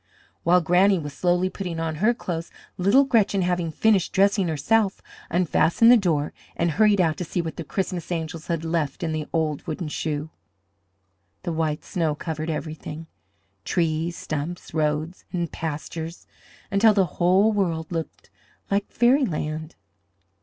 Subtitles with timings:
[0.41, 5.91] While Granny was slowly putting on her clothes, little Gretchen, having finished dressing herself, unfastened
[5.91, 9.27] the door and hurried out to see what the Christmas angels had left in the
[9.31, 10.31] old wooden shoe.
[11.43, 13.05] The white snow covered everything
[13.63, 16.25] trees, stumps, roads, and pastures
[16.71, 18.31] until the whole world looked
[18.71, 19.75] like fairyland.